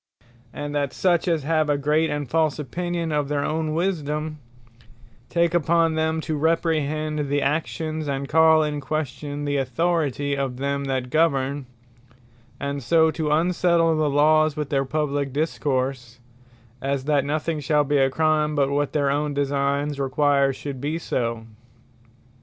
Wisedome 0.01 0.25
And 0.65 0.73
that 0.73 0.93
such 0.93 1.27
as 1.27 1.43
have 1.43 1.69
a 1.69 1.77
great, 1.77 2.09
and 2.09 2.27
false 2.27 2.57
opinion 2.57 3.11
of 3.11 3.27
their 3.27 3.45
own 3.45 3.75
Wisedome, 3.75 4.37
take 5.29 5.53
upon 5.53 5.93
them 5.93 6.19
to 6.21 6.39
reprehend 6.39 7.29
the 7.29 7.43
actions, 7.43 8.07
and 8.07 8.27
call 8.27 8.63
in 8.63 8.81
question 8.81 9.45
the 9.45 9.57
Authority 9.57 10.35
of 10.35 10.57
them 10.57 10.85
that 10.85 11.11
govern, 11.11 11.67
and 12.59 12.81
so 12.81 13.11
to 13.11 13.29
unsettle 13.29 13.95
the 13.95 14.09
Lawes 14.09 14.55
with 14.55 14.71
their 14.71 14.85
publique 14.85 15.33
discourse, 15.33 16.17
as 16.81 17.05
that 17.05 17.23
nothing 17.23 17.59
shall 17.59 17.83
be 17.83 17.97
a 17.99 18.09
Crime, 18.09 18.55
but 18.55 18.71
what 18.71 18.93
their 18.93 19.11
own 19.11 19.35
designes 19.35 19.99
require 19.99 20.51
should 20.51 20.81
be 20.81 20.97
so. 20.97 21.45